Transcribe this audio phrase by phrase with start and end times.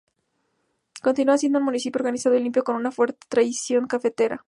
[1.03, 4.39] Continúa siendo un municipio organizado y limpio, con una fuerte tradición cafetera.